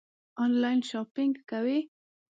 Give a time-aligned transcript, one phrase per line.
[0.43, 1.77] آنلاین شاپنګ کوئ؟